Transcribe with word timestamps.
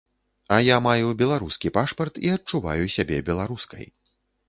А 0.55 0.57
я 0.67 0.77
маю 0.85 1.11
беларускі 1.21 1.73
пашпарт 1.77 2.19
і 2.25 2.35
адчуваю 2.39 2.85
сябе 2.97 3.25
беларускай. 3.33 3.91